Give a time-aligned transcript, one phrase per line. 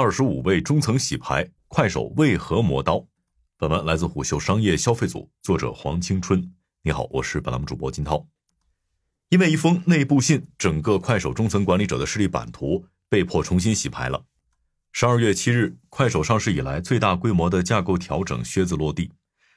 [0.00, 3.04] 二十五位中层洗牌，快手为何磨刀？
[3.56, 6.52] 本文来自虎嗅商业消费组，作者黄青春。
[6.84, 8.24] 你好，我是本栏目主播金涛。
[9.28, 14.24] 因为一封内部信，整个快手中层管理者的势力版图被迫重新洗牌了。
[14.92, 19.10] 十二月七日，快手上市以来最大规模的架构调整靴子落地。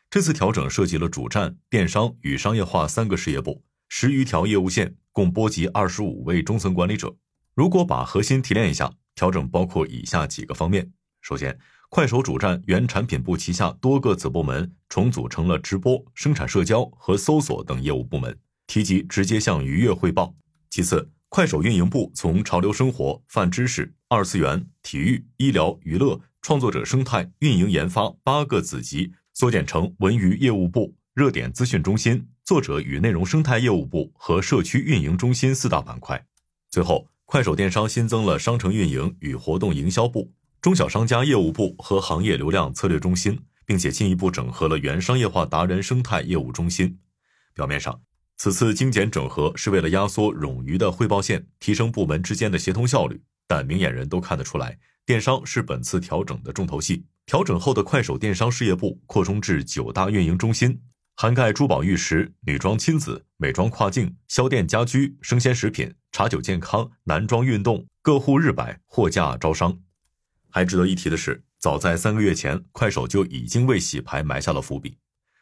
[0.09, 7.15] 这次调整涉及了主站、电商与商业化三个事业部，十余条业务线，共波及二十五位中层管理者。
[7.53, 8.91] 如果把核心提炼一下，
[9.21, 10.91] 调整包括以下几个方面：
[11.21, 11.55] 首先，
[11.89, 20.33] 快手主站原产品部旗下多个子部门重组成了直播、生产社交和搜索等业务部门，提及直接向愉悦汇报。
[20.71, 36.25] 其次，快手运营部从潮流生活、泛知识、二次元、体育、医疗、娱乐、创作者生态、运营研发八个子级缩减成文娱业务部、热点资讯中心、作者与内容生态业务部和社区运营中心四大板块。
[36.71, 37.07] 最后。
[37.31, 46.99] 快手电商新增了商城运营与活动营销部、中小商家业务部和行业流量策略中心，并且进一步整合了原商业化达人生态业务中心。
[47.53, 48.01] 表面上，
[48.35, 53.21] 此次精简整合是为了压缩冗余的汇报线，提升部门之间的协同效率。
[53.47, 57.05] 但明眼人都看得出来，电商是本次调整的重头戏。
[57.25, 60.81] 调整后的快手电商事业部扩充至九大运营中心。
[61.15, 69.75] 涵盖珠宝玉石、女装亲子、美妆跨境、销店家居、生鲜食品、茶酒健康、男装运动、各户日百、货架招商。
[70.51, 74.95] 还值得一提的是，早在三个月前，快手就已经为洗牌埋下了伏笔。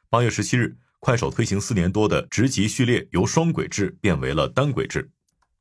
[0.09, 5.11] 八月十七日，快手推行四年多的职级序列由双轨制变为了单轨制。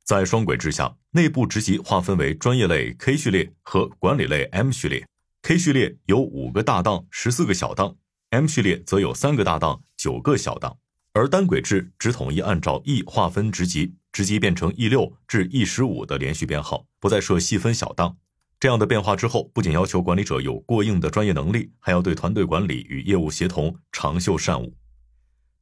[0.04, 5.04] 在双轨制下，内部职级划分为专业类 K 序列和管理类 M 序列。
[5.42, 7.96] K 序列有五个大档，十四个小档。
[8.30, 10.78] M 序列则有三个大档、九个小档，
[11.12, 18.16] 而单轨制只统一按照 E 划分职级，直接变成 E 六至 E 十五的连续编号，不再设细分小档。
[18.58, 24.74] 这样的变化之后，不仅要求管理者有过硬的专业能力，还要对团队管理与业务协同长袖善舞。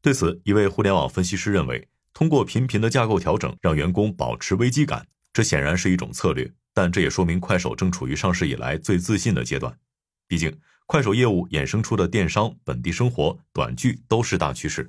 [0.00, 9.78] 对此，一位互联网分析师认为，通过频频的架构调整，让员工保持危机感，这显然是一种策略，但这也说明快手正处于上市以来最自信的阶段。
[10.26, 10.58] 毕竟。
[10.88, 14.88] 快手业务衍生出的电商、本地生活、短剧都是大趋势，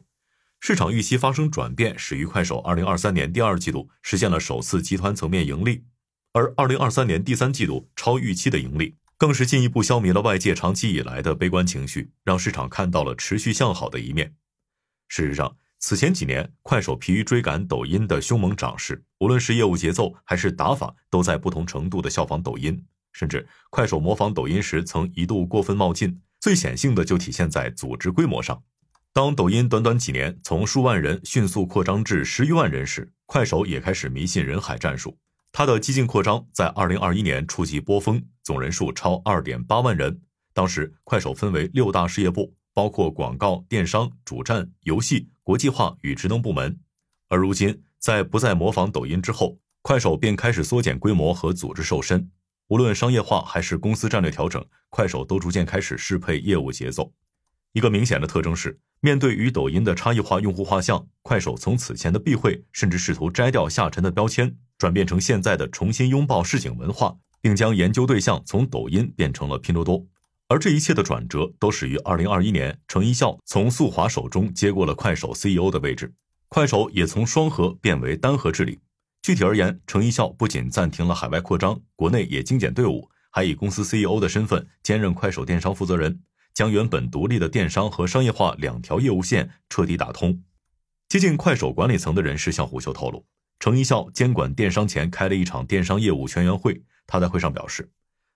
[0.60, 5.86] 市场预期发生转变，始于快手二零二三年第二季度实现了首次集团层面盈利，
[6.34, 14.36] 而二零二三年第三季度超预期的盈利，更是进一步消弭了外界长期以来的悲观情绪，让市场看到了持续向好的一面。
[15.08, 22.84] 事实上，此前几年快手疲于追赶抖音的凶猛涨势，无论是业务节奏还是打法，都在不同程度的效仿抖音。
[23.14, 26.20] 甚至快手模仿抖音时，曾一度过分冒进。
[26.40, 28.62] 最显性的就体现在组织规模上。
[29.18, 35.18] 当抖音短短几年从数万人迅速扩张至十余万人时，快手也开始迷信人海战术。
[35.52, 40.22] 它的激进扩张在二零二一年触及波峰，总人数超二点八万人。
[40.54, 46.80] 当时快手分为六大事业部，包括广告、电商、主站、游戏、国际化与职能部门。
[47.28, 52.30] 而如今，在不再模仿抖音之后，快手便开始缩减规模和组织瘦身。
[52.68, 57.12] 无论商业化还是公司战略调整，快手都逐渐开始适配业务节奏。
[57.74, 70.04] 一个明显的特征是，面对与抖音的差异化用户画像，快手从此前的避讳，甚至试图摘掉下沉的标签，转变成现在的重新拥抱市井文化，并将研究对象从抖音变成了拼多多。
[70.48, 76.12] 而这一切的转折，都始于二零二一年，程一笑从速滑手中接过了快手 CEO 的位置，
[76.48, 78.80] 快手也从双核变为单核治理。
[79.22, 86.22] 具体而言，程一笑不仅暂停了海外扩张，国内也精简队伍，还以公司 CEO 的身份兼任快手电商负责人，
[86.58, 90.42] 将原本独立的电商和商业化两条业务线彻底打通。
[91.08, 93.28] 接近快手管理层的人士向虎嗅透露，
[93.60, 96.82] 程一笑监管电商前开了一场电商业务全员会。
[97.06, 97.92] 他在会上表示：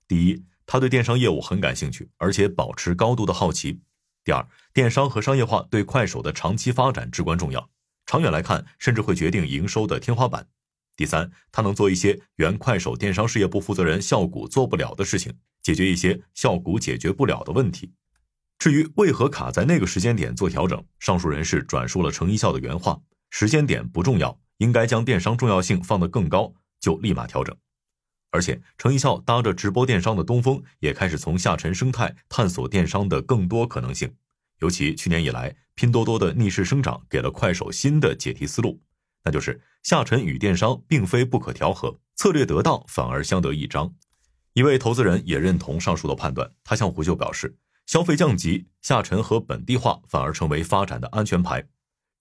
[0.07, 3.79] 第一，他对电商业务很感兴趣，而且保持高度的好奇；
[4.23, 7.71] 第二，电商和商业化对快手的长期发展至关重要，
[8.05, 10.47] 长远来看，甚至会决定营收的天花板。
[10.95, 15.33] 第三，他能做一些原快手电商事业部负责人效谷做不了的事情，
[15.63, 17.91] 解决一些效谷解决不了的问题。
[18.61, 27.57] 至于为何卡在那个时间点做调整，上述人士转述了程一笑的原话：“时间点不重要，应该将电商重要性放得更高，就立马调整。”
[28.29, 34.13] 而且，程一笑搭着直播电商的东风，也开始从下沉生态探索电商的更多可能性。
[34.59, 38.79] 尤其去年以来，拼多多的逆势生长，给了快手新的解题思路。
[39.23, 43.91] 那就是下沉与电商并非不可调和，策略得当反而相得益彰。
[44.53, 47.55] 一位投资人也认同上述的判断，他向胡秀表示，
[47.91, 51.61] 消费降级、下沉和本地化反而成为发展的安全牌。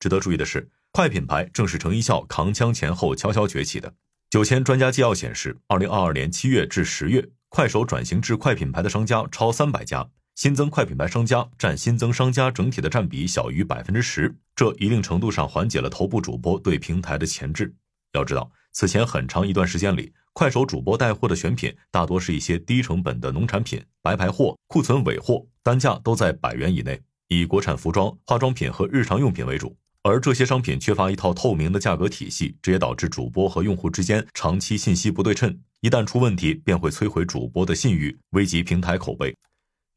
[0.00, 3.94] 值得注意的是，快品牌正是程一笑扛枪前后悄悄崛起的。
[4.31, 17.72] 九千专家纪要显示，二零二二年七月至十月，快手转型至快品牌的商家超三百家，新增快品牌商家占新增商家整体的占比小于百分之十，这一定程度上缓解了头部主播对平台的钳制。
[18.14, 29.77] 要知道，此前很长一段时间里，快手主播带货的选品大多是一些低成本的农产品、白牌货、库存尾货，单价都在百元以内，以国产服装、化妆品和日常用品为主。
[30.03, 39.37] 而这些商品缺乏一套透明的价格体系，这也导致主播和用户之间长期信息不对称，一旦出问题，便会摧毁主播的信誉，危及平台口碑。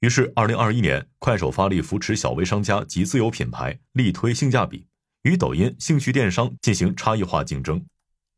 [0.01, 4.86] 于是，二零二一年，快手发力扶持小微商家及自有品牌，力推性价比，
[5.21, 7.81] 与抖音、兴趣电商进行差异化竞争。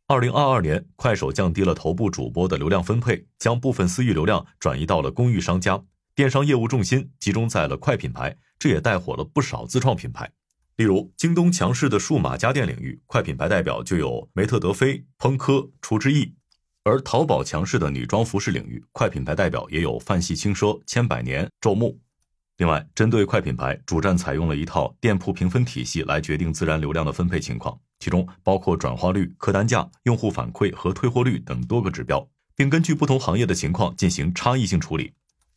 [0.05, 5.83] 二零二二年，快手降低了头部主播的流量分配，将部分私域流量转移到了公域商家，
[6.15, 10.31] 电商业务重心集中在了快品牌，这也带火了不少自创品牌。
[10.77, 16.33] 例如，京东强势的数码家电领域，快品牌代表就有梅特德菲、烹科、厨之意；
[16.85, 21.99] 而淘宝强势的女装服饰领域，快品牌代表也有范系轻奢、千百年、昼暮。
[22.59, 32.25] 另外，针对快品牌，主站采用了一套店铺评分体系来决定自然流量的分配情况，其中包括转化率、客单价、用户反馈和退货率等多个指标，
[32.55, 35.11] 并根据不同行业的情况进行差异性处理。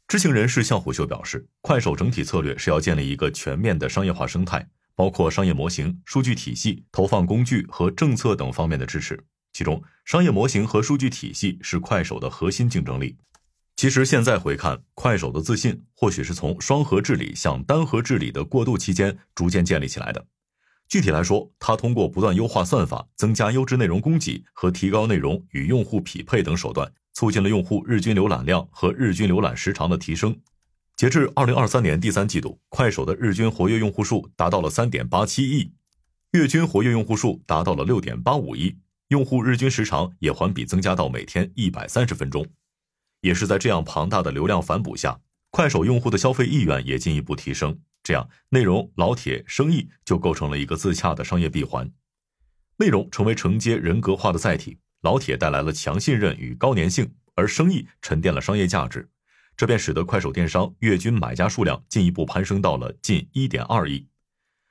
[0.09, 4.67] 知情人士向虎秀表示，快手整体策略是要建立一个全面的商业化生态。
[4.95, 9.23] 包括商业模型、数据体系、投放工具和政策等方面的支持。
[9.53, 13.17] 其中，商业模型和数据体系是快手的核心竞争力。
[13.77, 20.27] 其实现在回看，快手的自信或许是从双核治理向单核治理的过渡期间逐渐建立起来的。
[20.89, 30.35] 具体来说，它通过不断优化算法、增加优质内容供给和提高内容与用户匹配等手段，促进了用户日均浏览量和日均浏览时长的提升。
[30.97, 35.71] 截至二零二三年第三季度，快手的日均活跃用户数达到了三点八七亿，
[36.33, 42.47] 月均活跃用户数达到了六点八五亿，用户日均时长也环比增加到每天一百三十分钟。
[43.21, 45.21] 也是在这样庞大的流量反哺下，
[45.51, 51.93] 快手用户的消费意愿也进一步提升，这样内容、老铁、生意就构成了一个自洽的商业闭环。
[52.79, 59.07] 内容成为承接人格化的载体，老铁带来了强信任与高粘性，而生意沉淀了商业价值。
[59.59, 64.07] 这便使得快手电商月均买家数量进一步攀升到了近一点二亿。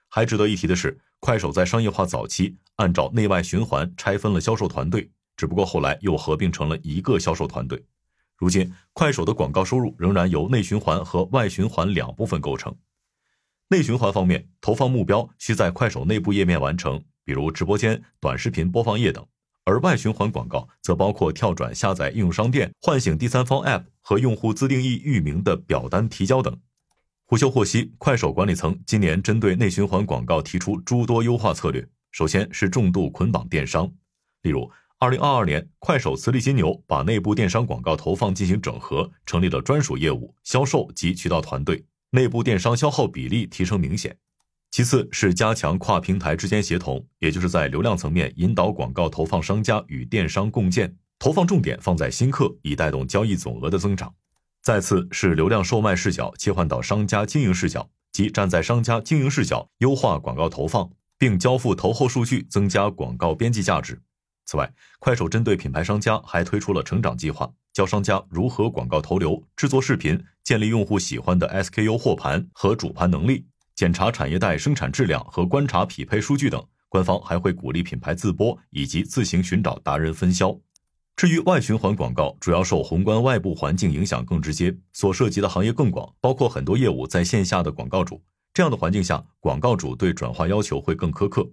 [0.09, 7.85] 还值得一提的是，快手在商业化早期按照内外循环拆分了销售团队，只不过后来又合并成了一个销售团队。
[8.35, 12.75] 如今，快手的广告收入仍然由内循环和外循环两部分构成。
[13.69, 19.25] 内循环方面，投放目标需在快手内部页面完成，比如直播间、短视频播放页等。
[19.65, 26.57] 而外循环广告则包括跳转下载应用商店、唤醒第三方 App 和用户自定义域名的表单提交等。
[27.25, 31.85] 胡秀获悉，快手管理层今年针对内循环广告提出诸多优化策略。
[32.13, 33.91] 首先是重度捆绑电商，
[34.43, 44.17] 例如，二零二二年，快手磁力金牛把内部电商广告投放进行整合，成立了专属业务、销售及渠道团队，内部电商消耗比例提升明显。
[44.69, 54.13] 其次是加强跨平台之间协同，也就是在流量层面引导广告投放商家与电商共建，投放重点放在新客，以带动交易总额的增长。
[54.61, 64.01] 再次是流量售卖视角切换到商家经营视角，即站在商家经营视角优化广告投放，并交付投后数据，增加广告边际价值。
[64.47, 73.45] 此外，快手针对品牌商家还推出了成长计划，教商家如何广告投流、制作视频、建立用户喜欢的 SKU 货盘和主盘能力。
[73.75, 80.57] 检查产业带生产质量和观察匹配数据等，官方还会鼓励品牌自播以及自行寻找达人分销。
[81.17, 88.23] 至于外循环广告，主要受宏观外部环境影响更直接，所涉及的行业更广，包括很多业务在线下的广告主。
[88.53, 91.47] 这样的环境下，广告主对转化要求会更苛刻。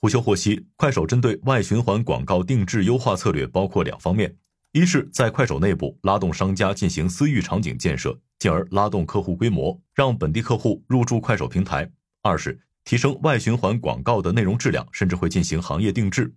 [0.00, 4.36] 胡修获悉，快手针对外循环广告定制优化策略包括两方面：
[4.72, 8.18] 一是，在快手内部拉动商家进行私域场景建设。
[8.38, 11.90] 进而拉动客户规模，让本地客户入驻快手平台。
[12.20, 16.34] 二是提升外循环广告的内容质量，甚至会进行行业定制。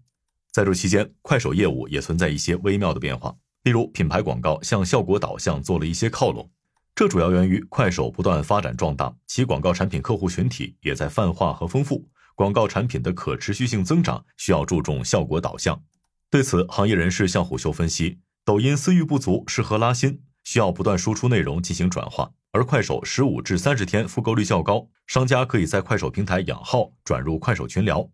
[0.54, 6.50] 在这期间，快手业务也存在一些微妙的变化，例如品牌广告向效果导向做了一些靠拢，
[6.96, 15.82] 这主要源于快手不断发展壮大，其广告产品客户群体也在泛化和丰富，广告产品的可持续性增长需要注重效果导向。
[16.29, 20.22] 对此，行业人士向虎嗅分析，抖音私域不足，适合拉新。
[20.44, 28.08] 需要不断输出内容进行转化，而快手十五至三十天复购率较高，商家可以在快手平台养号转入快手群聊。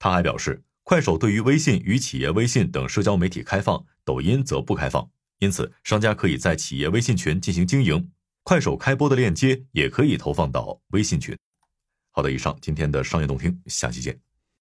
[0.00, 5.08] 他还表示，快手对于微信与企业微信等社交媒体开放，抖音则不开放，
[5.38, 8.10] 因此商家可以在企业微信群进行经营，
[8.42, 11.38] 快手开播的链接也可以投放到微信群。
[12.16, 14.33] 好的，以上今天的商业动听，下期见。